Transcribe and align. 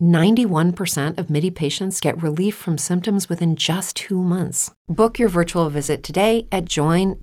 91% 0.00 1.18
of 1.18 1.28
MIDI 1.28 1.50
patients 1.50 2.00
get 2.00 2.22
relief 2.22 2.54
from 2.54 2.78
symptoms 2.78 3.28
within 3.28 3.56
just 3.56 3.96
two 3.96 4.22
months. 4.22 4.72
Book 4.88 5.18
your 5.18 5.28
virtual 5.28 5.68
visit 5.68 6.02
today 6.04 6.46
at 6.52 6.66
joinmidi.com. 6.66 7.20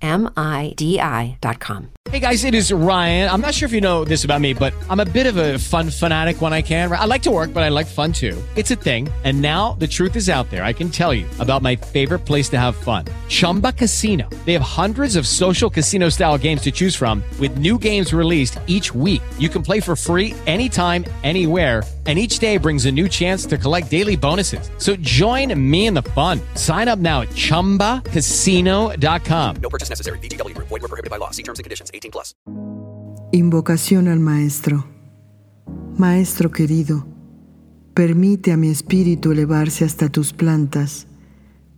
Hey 2.10 2.20
guys, 2.20 2.44
it 2.44 2.54
is 2.54 2.70
Ryan. 2.70 3.30
I'm 3.30 3.40
not 3.40 3.54
sure 3.54 3.66
if 3.66 3.72
you 3.72 3.80
know 3.80 4.04
this 4.04 4.24
about 4.24 4.42
me, 4.42 4.52
but 4.52 4.74
I'm 4.90 5.00
a 5.00 5.06
bit 5.06 5.26
of 5.26 5.36
a 5.38 5.58
fun 5.58 5.88
fanatic 5.88 6.42
when 6.42 6.52
I 6.52 6.60
can. 6.62 6.92
I 6.92 7.06
like 7.06 7.22
to 7.22 7.30
work, 7.30 7.54
but 7.54 7.62
I 7.62 7.70
like 7.70 7.86
fun 7.86 8.12
too. 8.12 8.36
It's 8.54 8.70
a 8.70 8.76
thing. 8.76 9.08
And 9.24 9.40
now 9.40 9.72
the 9.78 9.86
truth 9.86 10.14
is 10.14 10.28
out 10.28 10.50
there. 10.50 10.62
I 10.64 10.74
can 10.74 10.90
tell 10.90 11.14
you 11.14 11.26
about 11.40 11.62
my 11.62 11.74
favorite 11.74 12.20
place 12.20 12.50
to 12.50 12.58
have 12.58 12.76
fun 12.76 13.06
Chumba 13.28 13.72
Casino. 13.72 14.28
They 14.44 14.52
have 14.52 14.62
hundreds 14.62 15.16
of 15.16 15.26
social 15.26 15.70
casino 15.70 16.10
style 16.10 16.36
games 16.36 16.60
to 16.62 16.70
choose 16.70 16.94
from, 16.94 17.22
with 17.40 17.56
new 17.56 17.78
games 17.78 18.12
released 18.12 18.58
each 18.66 18.94
week. 18.94 19.22
You 19.38 19.48
can 19.48 19.62
play 19.62 19.80
for 19.80 19.96
free 19.96 20.34
anytime, 20.46 21.06
anywhere 21.22 21.82
and 22.06 22.18
each 22.18 22.38
day 22.38 22.58
brings 22.58 22.84
a 22.84 22.92
new 22.92 23.08
chance 23.08 23.46
to 23.46 23.56
collect 23.56 23.90
daily 23.90 24.16
bonuses. 24.16 24.70
So 24.76 24.94
join 24.96 25.58
me 25.58 25.86
in 25.86 25.94
the 25.94 26.02
fun. 26.02 26.42
Sign 26.54 26.86
up 26.86 26.98
now 26.98 27.22
at 27.22 27.30
ChumbaCasino.com. 27.30 29.56
No 29.62 29.70
purchase 29.70 29.88
necessary. 29.88 30.18
BGW. 30.18 30.52
Void 30.58 30.70
were 30.70 30.80
prohibited 30.80 31.08
by 31.08 31.16
law. 31.16 31.30
See 31.30 31.42
terms 31.42 31.58
and 31.58 31.64
conditions. 31.64 31.90
18 31.94 32.10
plus. 32.10 32.34
Invocación 33.32 34.08
al 34.08 34.20
Maestro. 34.20 34.86
Maestro 35.96 36.50
querido, 36.50 37.06
permite 37.94 38.52
a 38.52 38.56
mi 38.56 38.68
espíritu 38.68 39.32
elevarse 39.32 39.84
hasta 39.84 40.08
tus 40.08 40.32
plantas 40.32 41.06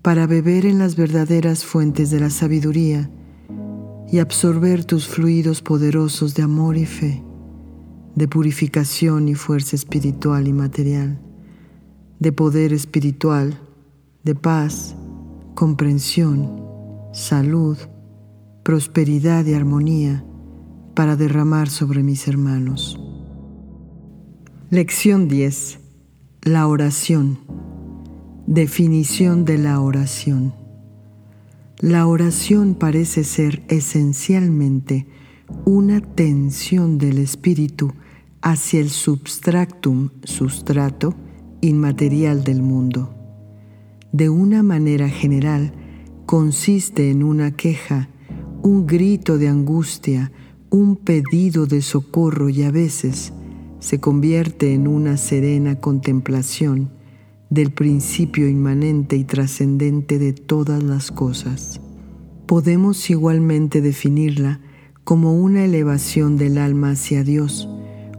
para 0.01 0.27
beber 0.27 0.65
en 0.65 0.79
las 0.79 0.97
verdaderas 0.97 1.65
fuentes 1.65 2.11
de 2.11 2.21
la 2.21 2.31
sabiduría 2.31 3.11
y 4.11 4.21
absorber 4.21 4.85
tus 4.85 5.07
fluidos 5.07 5.63
poderosos 5.63 6.35
de 6.35 6.43
amor 6.43 6.77
y 6.77 6.87
fe 6.87 7.23
de 8.17 8.27
purificación 8.29 9.29
y 9.29 9.35
fuerza 9.35 9.77
espiritual 9.77 10.49
y 10.49 10.53
material, 10.55 11.21
de 12.19 12.33
poder 12.33 12.73
espiritual, 12.73 13.61
de 14.25 14.35
paz, 14.35 14.97
comprensión, 15.55 16.63
salud, 17.13 17.77
prosperidad 18.65 19.45
y 19.45 19.53
armonía 19.53 20.25
para 20.95 21.15
derramar 21.15 21.69
sobre 21.69 22.03
mis 22.03 22.27
hermanos. 22.27 22.99
Lección 24.71 25.29
10. 25.29 25.79
La 26.43 26.67
oración. 26.67 27.39
Definición 28.47 29.45
de 29.45 29.59
la 29.59 29.79
oración. 29.81 30.55
La 31.81 32.07
oración 32.07 32.77
parece 32.77 33.25
ser 33.25 33.63
esencialmente 33.69 35.07
una 35.67 36.01
tensión 36.01 36.97
del 36.97 37.19
espíritu 37.19 37.93
hacia 38.47 38.79
el 38.79 38.91
substractum, 38.91 40.11
sustrato, 40.23 41.17
inmaterial 41.63 42.45
del 42.45 42.63
mundo. 42.63 43.13
De 44.13 44.29
una 44.29 44.63
manera 44.63 45.09
general, 45.09 45.73
consiste 46.27 47.11
en 47.11 47.25
una 47.25 47.57
queja, 47.57 48.09
un 48.63 48.87
grito 48.87 49.37
de 49.37 49.49
angustia, 49.49 50.31
un 50.71 50.95
pedido 50.95 51.67
de 51.67 51.83
socorro 51.83 52.49
y 52.49 52.63
a 52.63 52.71
veces 52.71 53.33
se 53.81 53.99
convierte 53.99 54.75
en 54.75 54.87
una 54.87 55.17
serena 55.17 55.81
contemplación 55.81 56.93
del 57.51 57.73
principio 57.73 58.49
inmanente 58.49 59.17
y 59.17 59.25
trascendente 59.25 60.21
de 60.21 60.33
todas 60.33 60.85
las 60.85 61.11
cosas. 61.11 61.81
Podemos 62.47 63.11
igualmente 63.11 63.81
definirla 63.81 64.61
como 65.03 65.35
una 65.35 65.65
elevación 65.65 66.37
del 66.37 66.59
alma 66.59 66.91
hacia 66.91 67.25
Dios, 67.25 67.69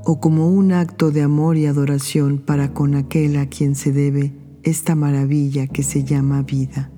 o 0.09 0.21
como 0.21 0.47
un 0.47 0.71
acto 0.71 1.11
de 1.11 1.21
amor 1.21 1.57
y 1.57 1.65
adoración 1.65 2.37
para 2.37 2.73
con 2.73 2.95
aquel 2.95 3.35
a 3.35 3.47
quien 3.47 3.75
se 3.75 3.91
debe 3.91 4.31
esta 4.63 4.95
maravilla 4.95 5.67
que 5.67 5.83
se 5.83 6.05
llama 6.05 6.43
vida. 6.43 6.89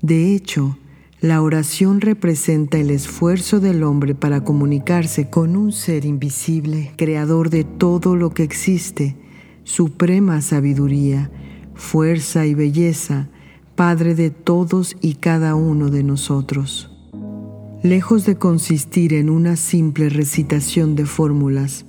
De 0.00 0.32
hecho, 0.32 0.78
la 1.20 1.42
oración 1.42 2.00
representa 2.00 2.78
el 2.78 2.90
esfuerzo 2.90 3.58
del 3.58 3.82
hombre 3.82 4.14
para 4.14 4.44
comunicarse 4.44 5.28
con 5.28 5.56
un 5.56 5.72
ser 5.72 6.04
invisible, 6.04 6.92
creador 6.96 7.50
de 7.50 7.64
todo 7.64 8.14
lo 8.14 8.30
que 8.30 8.44
existe, 8.44 9.16
suprema 9.64 10.40
sabiduría, 10.40 11.32
fuerza 11.74 12.46
y 12.46 12.54
belleza, 12.54 13.28
Padre 13.74 14.14
de 14.14 14.30
todos 14.30 14.96
y 15.00 15.14
cada 15.14 15.56
uno 15.56 15.90
de 15.90 16.04
nosotros. 16.04 16.92
Lejos 17.82 18.24
de 18.24 18.36
consistir 18.36 19.14
en 19.14 19.30
una 19.30 19.56
simple 19.56 20.10
recitación 20.10 20.94
de 20.94 21.06
fórmulas, 21.06 21.86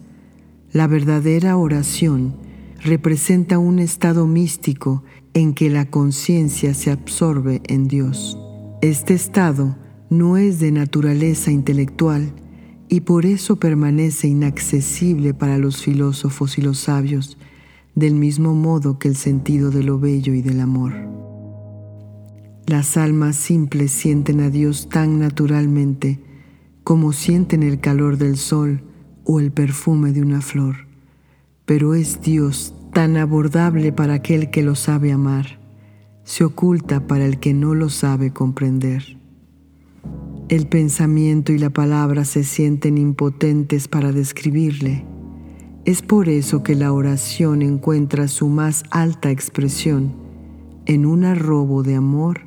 la 0.74 0.88
verdadera 0.88 1.58
oración 1.58 2.36
representa 2.84 3.59
un 3.59 3.80
estado 3.80 4.26
místico 4.26 5.04
en 5.34 5.54
que 5.54 5.70
la 5.70 5.90
conciencia 5.90 6.74
se 6.74 6.92
absorbe 6.92 7.62
en 7.68 7.88
Dios. 7.88 8.38
Este 8.81 9.14
estado 9.14 9.76
no 10.10 10.38
es 10.38 10.60
de 10.60 10.72
naturaleza 10.72 11.52
intelectual 11.52 12.34
y 12.90 13.02
por 13.02 13.26
eso 13.26 13.58
permanece 13.58 14.28
inaccesible 14.28 15.34
para 15.34 15.58
los 15.58 15.81
filósofos 15.81 16.58
y 16.58 16.62
los 16.62 16.80
sabios, 16.80 17.38
del 17.96 18.16
mismo 18.16 18.54
modo 18.54 18.98
que 18.98 19.08
el 19.08 19.16
sentido 19.16 19.72
de 19.72 19.84
lo 19.84 20.00
bello 20.00 20.34
y 20.34 20.42
del 20.42 20.60
amor. 20.60 20.94
Las 22.66 22.98
almas 22.98 23.36
simples 23.36 23.92
sienten 23.92 24.40
a 24.40 24.50
Dios 24.50 24.90
tan 24.90 25.20
naturalmente 25.20 26.20
como 26.84 27.14
sienten 27.14 27.64
el 27.64 27.80
calor 27.80 28.18
del 28.18 28.38
sol, 28.38 28.81
o 29.24 29.40
el 29.40 29.52
perfume 29.52 30.12
de 30.12 30.22
una 30.22 30.42
flor, 30.42 30.88
pero 31.66 31.94
es 31.94 32.22
Dios 32.22 32.74
tan 32.94 33.18
abordable 33.18 33.92
para 33.92 34.16
aquel 34.16 34.50
que 34.50 34.64
lo 34.64 34.76
sabe 34.76 35.12
amar, 35.12 35.59
se 36.24 36.44
oculta 36.44 37.08
para 37.08 37.26
el 37.26 37.40
que 37.40 37.54
no 37.54 37.74
lo 37.74 37.90
sabe 37.90 38.31
comprender. 38.31 39.18
El 40.50 40.68
pensamiento 40.68 41.54
y 41.54 41.58
la 41.58 41.70
palabra 41.70 42.26
se 42.26 42.44
sienten 42.44 42.98
impotentes 42.98 43.88
para 43.88 44.12
describirle. 44.12 45.06
Es 45.86 46.02
por 46.02 46.28
eso 46.28 46.62
que 46.62 46.76
la 46.76 46.92
oración 46.92 47.62
encuentra 47.62 48.28
su 48.28 48.50
más 48.50 48.84
alta 48.92 49.31
expresión 49.31 50.14
en 50.86 51.06
un 51.06 51.24
arrobo 51.24 51.84
de 51.84 51.96
amor 51.96 52.42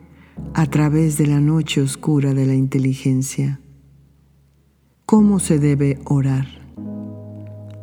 a 0.53 0.67
través 0.67 1.17
de 1.17 1.27
la 1.27 1.41
noche 1.41 1.81
oscura 1.81 2.35
de 2.35 2.47
la 2.47 2.55
inteligencia. 2.55 3.61
¿Cómo 5.07 5.39
se 5.39 5.59
debe 5.59 5.99
orar? 6.05 6.64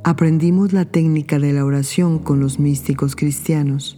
Aprendimos 0.03 0.73
la 0.73 0.85
técnica 0.85 1.37
de 1.37 1.53
la 1.53 1.63
oración 1.63 2.19
con 2.19 2.39
los 2.39 2.59
místicos 2.59 3.15
cristianos. 3.15 3.97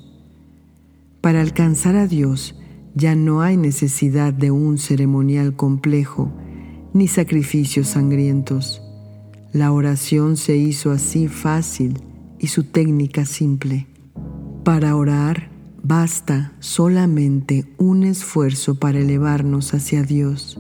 Para 1.22 1.42
alcanzar 1.42 1.96
a 1.96 2.08
Dios 2.08 2.56
ya 2.96 3.16
no 3.16 3.42
hay 3.42 3.58
necesidad 3.58 4.34
de 4.34 4.52
un 4.52 4.78
ceremonial 4.78 5.56
complejo 5.56 6.32
ni 6.94 7.08
sacrificios 7.08 7.88
sangrientos. 7.88 8.82
La 9.52 9.72
oración 9.72 10.36
se 10.36 10.58
hizo 10.58 10.92
así 10.92 11.28
fácil 11.28 12.00
y 12.38 12.48
su 12.48 12.66
técnica 12.66 13.26
simple. 13.26 13.88
Para 14.64 14.96
orar 14.96 15.50
basta 15.82 16.54
solamente 16.60 17.66
un 17.78 18.04
esfuerzo 18.04 18.80
para 18.80 19.00
elevarnos 19.00 19.74
hacia 19.74 20.04
Dios. 20.04 20.60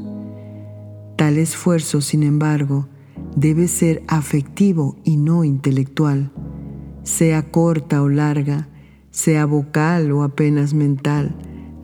Tal 1.18 1.38
esfuerzo, 1.38 2.02
sin 2.02 2.24
embargo, 2.24 2.88
debe 3.36 3.68
ser 3.68 4.04
afectivo 4.07 4.98
y 5.04 5.18
no 5.18 5.44
intelectual, 5.44 6.31
sea 7.04 7.52
corta 7.52 8.02
o 8.02 8.10
larga, 8.10 8.69
sea 9.12 9.46
vocal 9.46 10.12
o 10.12 10.24
apenas 10.24 10.74
mental. 10.74 11.36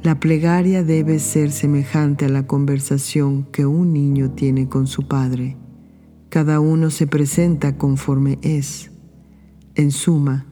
La 0.04 0.20
plegaria 0.20 0.84
debe 0.84 1.20
ser 1.20 1.52
semejante 1.52 2.26
a 2.26 2.30
la 2.30 2.48
conversación 2.48 3.44
que 3.52 3.66
un 3.66 3.94
niño 3.94 4.32
tiene 4.32 4.70
con 4.70 4.88
su 4.88 5.08
padre. 5.08 5.58
Cada 6.30 6.60
uno 6.60 6.90
se 6.90 7.08
presenta 7.08 7.78
conforme 7.78 8.40
es. 8.42 8.92
En 9.76 9.92
suma, 9.92 10.46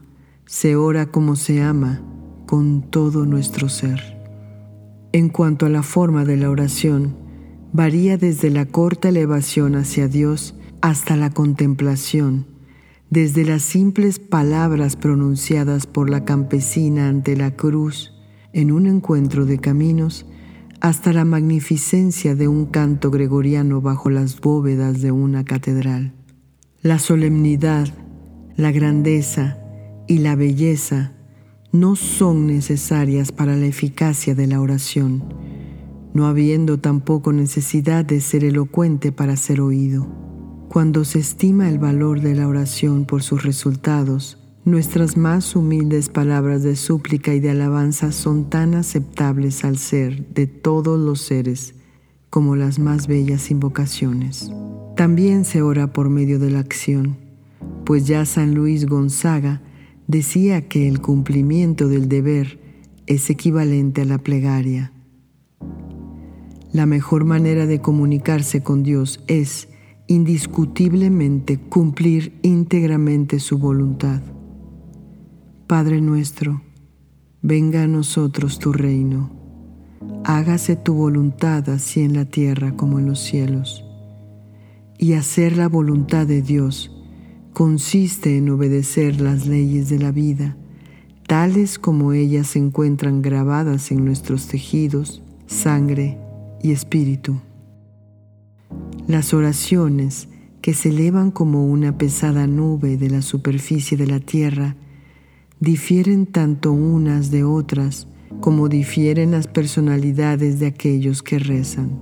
se 0.44 0.76
ora 0.76 1.06
como 1.06 1.36
se 1.36 1.62
ama 1.62 2.02
con 2.46 2.82
todo 2.82 3.24
nuestro 3.24 3.68
ser. 3.68 4.18
En 5.12 5.28
cuanto 5.28 5.66
a 5.66 5.68
la 5.70 5.82
forma 5.82 6.24
de 6.24 6.36
la 6.36 6.50
oración, 6.50 7.16
varía 7.72 8.18
desde 8.18 8.50
la 8.50 8.66
corta 8.66 9.08
elevación 9.08 9.76
hacia 9.76 10.08
Dios 10.08 10.57
hasta 10.80 11.16
la 11.16 11.30
contemplación, 11.30 12.46
desde 13.10 13.44
las 13.44 13.62
simples 13.62 14.18
palabras 14.18 14.96
pronunciadas 14.96 15.86
por 15.86 16.10
la 16.10 16.24
campesina 16.24 17.08
ante 17.08 17.36
la 17.36 17.56
cruz 17.56 18.12
en 18.52 18.70
un 18.70 18.86
encuentro 18.86 19.46
de 19.46 19.58
caminos, 19.58 20.26
hasta 20.80 21.12
la 21.12 21.24
magnificencia 21.24 22.34
de 22.34 22.48
un 22.48 22.66
canto 22.66 23.10
gregoriano 23.10 23.80
bajo 23.80 24.10
las 24.10 24.40
bóvedas 24.40 25.00
de 25.00 25.10
una 25.10 25.44
catedral. 25.44 26.14
La 26.82 26.98
solemnidad, 26.98 27.88
la 28.56 28.70
grandeza 28.70 29.58
y 30.06 30.18
la 30.18 30.36
belleza 30.36 31.12
no 31.72 31.96
son 31.96 32.46
necesarias 32.46 33.32
para 33.32 33.56
la 33.56 33.66
eficacia 33.66 34.34
de 34.34 34.46
la 34.46 34.60
oración, 34.60 35.24
no 36.14 36.26
habiendo 36.26 36.78
tampoco 36.78 37.32
necesidad 37.32 38.04
de 38.04 38.20
ser 38.20 38.44
elocuente 38.44 39.12
para 39.12 39.36
ser 39.36 39.60
oído. 39.60 40.27
Cuando 40.68 41.06
se 41.06 41.18
estima 41.18 41.70
el 41.70 41.78
valor 41.78 42.20
de 42.20 42.34
la 42.34 42.46
oración 42.46 43.06
por 43.06 43.22
sus 43.22 43.42
resultados, 43.42 44.36
nuestras 44.66 45.16
más 45.16 45.56
humildes 45.56 46.10
palabras 46.10 46.62
de 46.62 46.76
súplica 46.76 47.34
y 47.34 47.40
de 47.40 47.50
alabanza 47.50 48.12
son 48.12 48.50
tan 48.50 48.74
aceptables 48.74 49.64
al 49.64 49.78
ser 49.78 50.28
de 50.34 50.46
todos 50.46 51.00
los 51.00 51.22
seres 51.22 51.74
como 52.28 52.54
las 52.54 52.78
más 52.78 53.06
bellas 53.06 53.50
invocaciones. 53.50 54.52
También 54.94 55.46
se 55.46 55.62
ora 55.62 55.94
por 55.94 56.10
medio 56.10 56.38
de 56.38 56.50
la 56.50 56.58
acción, 56.58 57.16
pues 57.86 58.06
ya 58.06 58.26
San 58.26 58.54
Luis 58.54 58.86
Gonzaga 58.86 59.62
decía 60.06 60.68
que 60.68 60.86
el 60.86 61.00
cumplimiento 61.00 61.88
del 61.88 62.10
deber 62.10 62.60
es 63.06 63.30
equivalente 63.30 64.02
a 64.02 64.04
la 64.04 64.18
plegaria. 64.18 64.92
La 66.72 66.84
mejor 66.84 67.24
manera 67.24 67.64
de 67.64 67.80
comunicarse 67.80 68.62
con 68.62 68.82
Dios 68.82 69.24
es 69.28 69.68
indiscutiblemente 70.08 71.58
cumplir 71.58 72.38
íntegramente 72.42 73.38
su 73.40 73.58
voluntad. 73.58 74.22
Padre 75.66 76.00
nuestro, 76.00 76.62
venga 77.42 77.82
a 77.82 77.86
nosotros 77.86 78.58
tu 78.58 78.72
reino, 78.72 79.30
hágase 80.24 80.76
tu 80.76 80.94
voluntad 80.94 81.68
así 81.68 82.00
en 82.00 82.14
la 82.14 82.24
tierra 82.24 82.74
como 82.74 82.98
en 82.98 83.06
los 83.06 83.20
cielos. 83.20 83.84
Y 84.98 85.12
hacer 85.12 85.58
la 85.58 85.68
voluntad 85.68 86.26
de 86.26 86.40
Dios 86.40 86.90
consiste 87.52 88.38
en 88.38 88.48
obedecer 88.48 89.20
las 89.20 89.46
leyes 89.46 89.90
de 89.90 89.98
la 89.98 90.10
vida, 90.10 90.56
tales 91.26 91.78
como 91.78 92.14
ellas 92.14 92.46
se 92.46 92.58
encuentran 92.58 93.20
grabadas 93.20 93.90
en 93.90 94.06
nuestros 94.06 94.46
tejidos, 94.46 95.22
sangre 95.46 96.18
y 96.62 96.72
espíritu. 96.72 97.42
Las 99.08 99.32
oraciones 99.32 100.28
que 100.60 100.74
se 100.74 100.90
elevan 100.90 101.30
como 101.30 101.66
una 101.66 101.96
pesada 101.96 102.46
nube 102.46 102.98
de 102.98 103.08
la 103.08 103.22
superficie 103.22 103.96
de 103.96 104.06
la 104.06 104.20
tierra 104.20 104.76
difieren 105.60 106.26
tanto 106.26 106.72
unas 106.72 107.30
de 107.30 107.42
otras 107.42 108.06
como 108.40 108.68
difieren 108.68 109.30
las 109.30 109.46
personalidades 109.46 110.60
de 110.60 110.66
aquellos 110.66 111.22
que 111.22 111.38
rezan, 111.38 111.98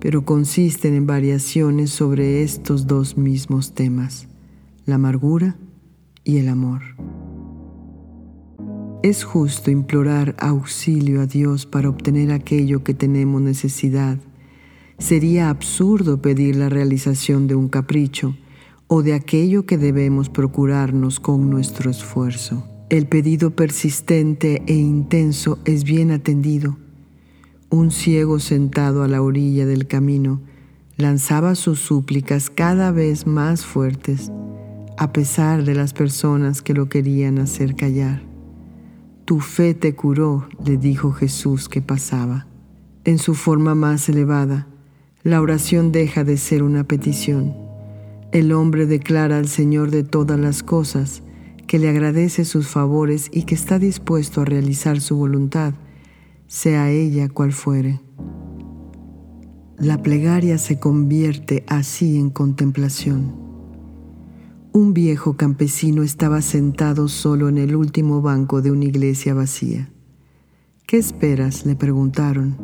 pero 0.00 0.24
consisten 0.24 0.94
en 0.94 1.06
variaciones 1.06 1.90
sobre 1.90 2.42
estos 2.42 2.86
dos 2.86 3.18
mismos 3.18 3.74
temas, 3.74 4.26
la 4.86 4.94
amargura 4.94 5.58
y 6.24 6.38
el 6.38 6.48
amor. 6.48 6.80
Es 9.02 9.24
justo 9.24 9.70
implorar 9.70 10.34
auxilio 10.38 11.20
a 11.20 11.26
Dios 11.26 11.66
para 11.66 11.90
obtener 11.90 12.32
aquello 12.32 12.82
que 12.82 12.94
tenemos 12.94 13.42
necesidad. 13.42 14.16
Sería 14.98 15.50
absurdo 15.50 16.22
pedir 16.22 16.56
la 16.56 16.68
realización 16.68 17.46
de 17.46 17.54
un 17.54 17.68
capricho 17.68 18.34
o 18.88 19.02
de 19.02 19.12
aquello 19.12 19.66
que 19.66 19.76
debemos 19.76 20.30
procurarnos 20.30 21.20
con 21.20 21.50
nuestro 21.50 21.90
esfuerzo. 21.90 22.66
El 22.88 23.06
pedido 23.06 23.50
persistente 23.50 24.62
e 24.66 24.74
intenso 24.74 25.58
es 25.64 25.84
bien 25.84 26.12
atendido. 26.12 26.78
Un 27.68 27.90
ciego 27.90 28.38
sentado 28.38 29.02
a 29.02 29.08
la 29.08 29.22
orilla 29.22 29.66
del 29.66 29.86
camino 29.86 30.40
lanzaba 30.96 31.56
sus 31.56 31.80
súplicas 31.80 32.48
cada 32.48 32.90
vez 32.90 33.26
más 33.26 33.66
fuertes, 33.66 34.30
a 34.96 35.12
pesar 35.12 35.64
de 35.64 35.74
las 35.74 35.92
personas 35.92 36.62
que 36.62 36.72
lo 36.72 36.88
querían 36.88 37.38
hacer 37.38 37.74
callar. 37.74 38.22
Tu 39.26 39.40
fe 39.40 39.74
te 39.74 39.94
curó, 39.94 40.48
le 40.64 40.78
dijo 40.78 41.12
Jesús 41.12 41.68
que 41.68 41.82
pasaba. 41.82 42.46
En 43.04 43.18
su 43.18 43.34
forma 43.34 43.74
más 43.74 44.08
elevada, 44.08 44.68
la 45.26 45.40
oración 45.40 45.90
deja 45.90 46.22
de 46.22 46.36
ser 46.36 46.62
una 46.62 46.84
petición. 46.84 47.56
El 48.30 48.52
hombre 48.52 48.86
declara 48.86 49.38
al 49.38 49.48
Señor 49.48 49.90
de 49.90 50.04
todas 50.04 50.38
las 50.38 50.62
cosas, 50.62 51.24
que 51.66 51.80
le 51.80 51.88
agradece 51.88 52.44
sus 52.44 52.68
favores 52.68 53.28
y 53.32 53.42
que 53.42 53.56
está 53.56 53.80
dispuesto 53.80 54.40
a 54.40 54.44
realizar 54.44 55.00
su 55.00 55.16
voluntad, 55.16 55.74
sea 56.46 56.92
ella 56.92 57.28
cual 57.28 57.52
fuere. 57.52 58.00
La 59.78 60.00
plegaria 60.00 60.58
se 60.58 60.78
convierte 60.78 61.64
así 61.66 62.18
en 62.18 62.30
contemplación. 62.30 63.34
Un 64.72 64.94
viejo 64.94 65.36
campesino 65.36 66.04
estaba 66.04 66.40
sentado 66.40 67.08
solo 67.08 67.48
en 67.48 67.58
el 67.58 67.74
último 67.74 68.22
banco 68.22 68.62
de 68.62 68.70
una 68.70 68.84
iglesia 68.84 69.34
vacía. 69.34 69.90
¿Qué 70.86 70.98
esperas? 70.98 71.66
le 71.66 71.74
preguntaron. 71.74 72.56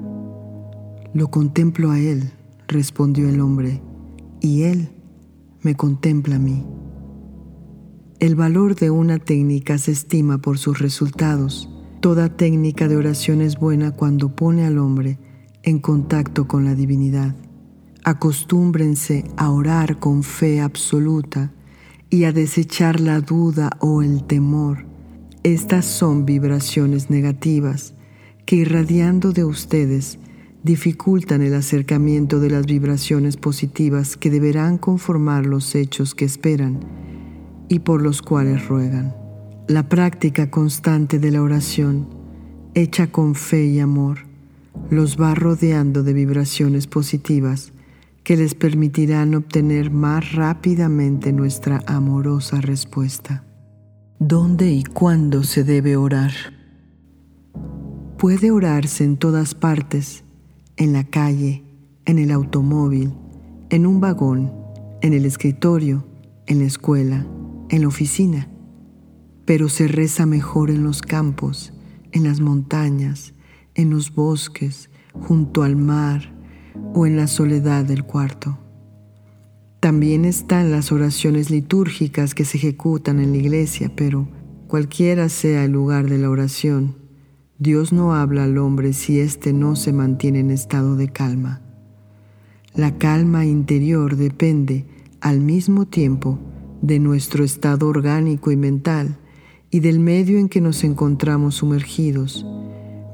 Lo 1.12 1.28
contemplo 1.28 1.90
a 1.90 1.98
él, 1.98 2.30
respondió 2.72 3.28
el 3.28 3.40
hombre, 3.40 3.82
y 4.40 4.62
él 4.62 4.90
me 5.62 5.76
contempla 5.76 6.36
a 6.36 6.38
mí. 6.38 6.66
El 8.18 8.36
valor 8.36 8.74
de 8.74 8.90
una 8.90 9.18
técnica 9.18 9.78
se 9.78 9.92
estima 9.92 10.38
por 10.38 10.58
sus 10.58 10.78
resultados. 10.78 11.68
Toda 12.00 12.36
técnica 12.36 12.88
de 12.88 12.96
oración 12.96 13.40
es 13.42 13.58
buena 13.58 13.92
cuando 13.92 14.34
pone 14.34 14.64
al 14.64 14.78
hombre 14.78 15.18
en 15.62 15.78
contacto 15.78 16.46
con 16.48 16.64
la 16.64 16.74
divinidad. 16.74 17.34
Acostúmbrense 18.04 19.24
a 19.36 19.50
orar 19.50 19.98
con 19.98 20.22
fe 20.22 20.60
absoluta 20.60 21.52
y 22.10 22.24
a 22.24 22.32
desechar 22.32 23.00
la 23.00 23.20
duda 23.20 23.70
o 23.80 24.02
el 24.02 24.24
temor. 24.24 24.86
Estas 25.44 25.84
son 25.84 26.24
vibraciones 26.24 27.10
negativas 27.10 27.94
que 28.46 28.56
irradiando 28.56 29.32
de 29.32 29.44
ustedes 29.44 30.18
dificultan 30.62 31.42
el 31.42 31.54
acercamiento 31.54 32.38
de 32.38 32.50
las 32.50 32.66
vibraciones 32.66 33.36
positivas 33.36 34.16
que 34.16 34.30
deberán 34.30 34.78
conformar 34.78 35.46
los 35.46 35.74
hechos 35.74 36.14
que 36.14 36.24
esperan 36.24 36.80
y 37.68 37.80
por 37.80 38.02
los 38.02 38.22
cuales 38.22 38.68
ruegan. 38.68 39.14
La 39.68 39.88
práctica 39.88 40.50
constante 40.50 41.18
de 41.18 41.30
la 41.30 41.42
oración, 41.42 42.08
hecha 42.74 43.08
con 43.08 43.34
fe 43.34 43.66
y 43.66 43.80
amor, 43.80 44.18
los 44.90 45.20
va 45.20 45.34
rodeando 45.34 46.02
de 46.02 46.12
vibraciones 46.12 46.86
positivas 46.86 47.72
que 48.24 48.36
les 48.36 48.54
permitirán 48.54 49.34
obtener 49.34 49.90
más 49.90 50.32
rápidamente 50.32 51.32
nuestra 51.32 51.82
amorosa 51.86 52.60
respuesta. 52.60 53.44
¿Dónde 54.18 54.70
y 54.70 54.84
cuándo 54.84 55.42
se 55.42 55.64
debe 55.64 55.96
orar? 55.96 56.32
Puede 58.18 58.52
orarse 58.52 59.02
en 59.02 59.16
todas 59.16 59.54
partes, 59.54 60.22
en 60.76 60.92
la 60.92 61.04
calle, 61.04 61.64
en 62.04 62.18
el 62.18 62.30
automóvil, 62.30 63.12
en 63.70 63.86
un 63.86 64.00
vagón, 64.00 64.52
en 65.00 65.12
el 65.12 65.24
escritorio, 65.24 66.06
en 66.46 66.60
la 66.60 66.64
escuela, 66.64 67.26
en 67.68 67.82
la 67.82 67.88
oficina, 67.88 68.48
pero 69.44 69.68
se 69.68 69.88
reza 69.88 70.26
mejor 70.26 70.70
en 70.70 70.84
los 70.84 71.02
campos, 71.02 71.72
en 72.12 72.24
las 72.24 72.40
montañas, 72.40 73.34
en 73.74 73.90
los 73.90 74.14
bosques, 74.14 74.90
junto 75.12 75.62
al 75.62 75.76
mar 75.76 76.34
o 76.94 77.06
en 77.06 77.16
la 77.16 77.26
soledad 77.26 77.84
del 77.84 78.04
cuarto. 78.04 78.58
También 79.80 80.24
están 80.24 80.70
las 80.70 80.92
oraciones 80.92 81.50
litúrgicas 81.50 82.34
que 82.34 82.44
se 82.44 82.58
ejecutan 82.58 83.18
en 83.18 83.32
la 83.32 83.38
iglesia, 83.38 83.90
pero 83.96 84.28
cualquiera 84.68 85.28
sea 85.28 85.64
el 85.64 85.72
lugar 85.72 86.08
de 86.08 86.18
la 86.18 86.30
oración, 86.30 87.01
Dios 87.58 87.92
no 87.92 88.14
habla 88.14 88.44
al 88.44 88.58
hombre 88.58 88.92
si 88.92 89.20
éste 89.20 89.52
no 89.52 89.76
se 89.76 89.92
mantiene 89.92 90.40
en 90.40 90.50
estado 90.50 90.96
de 90.96 91.08
calma. 91.08 91.60
La 92.74 92.96
calma 92.98 93.44
interior 93.44 94.16
depende, 94.16 94.86
al 95.20 95.40
mismo 95.40 95.86
tiempo, 95.86 96.38
de 96.80 96.98
nuestro 96.98 97.44
estado 97.44 97.86
orgánico 97.88 98.50
y 98.50 98.56
mental 98.56 99.18
y 99.70 99.80
del 99.80 100.00
medio 100.00 100.38
en 100.38 100.48
que 100.48 100.60
nos 100.60 100.82
encontramos 100.82 101.56
sumergidos, 101.56 102.44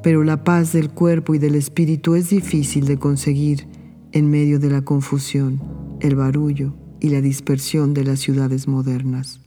pero 0.02 0.25
la 0.25 0.45
paz 0.45 0.73
del 0.73 0.90
cuerpo 0.90 1.35
y 1.35 1.38
del 1.38 1.54
espíritu 1.54 2.14
es 2.14 2.30
difícil 2.30 2.87
de 2.87 2.99
conseguir 2.99 3.66
en 4.12 4.30
medio 4.30 4.59
de 4.59 4.71
la 4.71 4.83
confusión, 4.83 5.61
el 6.00 6.16
barullo 6.16 6.73
y 7.00 7.11
la 7.11 7.21
dispersión 7.21 7.95
de 7.95 8.04
las 8.04 8.21
ciudades 8.21 8.68
modernas. 8.68 9.40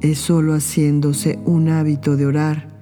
Es 0.00 0.18
sólo 0.18 0.54
haciéndose 0.54 1.38
un 1.44 1.68
hábito 1.68 2.16
de 2.16 2.26
orar 2.26 2.79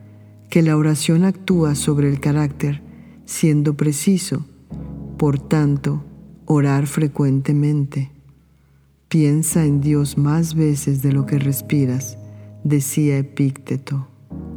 que 0.48 0.62
la 0.62 0.76
oración 0.76 1.24
actúa 1.24 1.74
sobre 1.74 2.08
el 2.08 2.20
carácter, 2.20 2.82
siendo 3.26 3.74
preciso, 3.74 4.46
por 5.18 5.38
tanto, 5.38 6.02
orar 6.46 6.86
frecuentemente. 6.86 8.10
Piensa 9.08 9.64
en 9.64 9.80
Dios 9.80 10.16
más 10.16 10.54
veces 10.54 11.02
de 11.02 11.12
lo 11.12 11.26
que 11.26 11.38
respiras, 11.38 12.18
decía 12.64 13.18
Epícteto. 13.18 14.08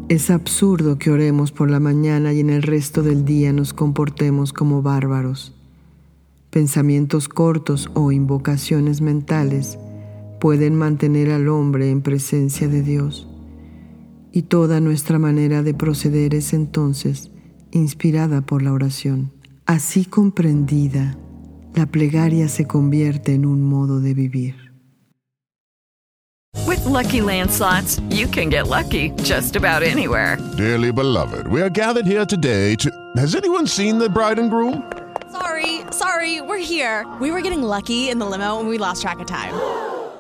Es 0.08 0.30
absurdo 0.30 0.98
que 0.98 1.12
oremos 1.12 1.52
por 1.52 1.70
la 1.70 1.80
mañana 1.80 2.34
y 2.34 2.42
en 2.42 2.50
el 2.50 2.64
resto 2.64 3.02
del 3.02 3.24
día 3.26 3.54
nos 3.54 3.74
comportemos 3.74 4.54
como 4.54 4.82
bárbaros. 4.82 5.56
Pensamientos 6.50 7.30
cortos 7.30 7.90
o 7.94 8.12
invocaciones 8.12 9.00
mentales 9.00 9.78
pueden 10.40 10.76
mantener 10.76 11.32
al 11.32 11.48
hombre 11.48 11.90
en 11.92 12.02
presencia 12.02 12.68
de 12.68 12.82
Dios 12.82 13.31
y 14.32 14.44
toda 14.44 14.80
nuestra 14.80 15.20
manera 15.20 15.64
de 15.64 15.74
proceder 15.74 16.34
es 16.36 16.54
entonces 16.54 17.32
inspirada 17.72 18.42
por 18.42 18.62
la 18.62 18.74
oración. 18.74 19.32
Así 19.66 20.06
comprendida, 20.06 21.18
la 21.76 21.86
plegaria 21.86 22.48
se 22.50 22.66
convierte 22.66 23.34
en 23.34 23.46
un 23.46 23.64
modo 23.64 24.00
de 24.00 24.14
vivir. 24.14 24.56
With 26.68 26.86
lucky 26.86 27.22
landslots, 27.22 28.02
you 28.10 28.28
can 28.28 28.50
get 28.50 28.68
lucky 28.68 29.12
just 29.24 29.56
about 29.56 29.84
anywhere. 29.84 30.38
Dearly 30.58 30.92
beloved, 30.92 31.48
we 31.48 31.62
are 31.62 31.70
gathered 31.70 32.06
here 32.06 32.26
today 32.26 32.76
to. 32.76 32.90
Has 33.16 33.36
anyone 33.36 33.68
seen 33.68 33.98
the 33.98 34.10
bride 34.10 34.40
and 34.40 34.50
groom? 34.50 34.84
Sorry, 35.32 35.82
sorry, 35.92 36.42
we're 36.42 36.58
here. 36.58 37.06
We 37.20 37.32
were 37.32 37.42
getting 37.42 37.64
lucky 37.64 38.10
in 38.10 38.20
the 38.20 38.26
limo 38.26 38.60
and 38.60 38.68
we 38.68 38.78
lost 38.78 39.02
track 39.02 39.20
of 39.20 39.28
time. 39.28 39.54